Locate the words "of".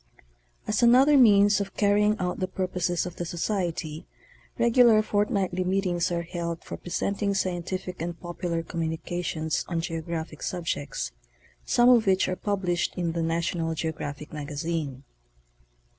1.61-1.75, 3.05-3.17, 11.89-12.07